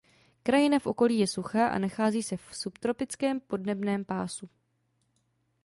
[0.43, 4.49] Krajina v okolí je suchá a nachází se subtropickém podnebném pásmu.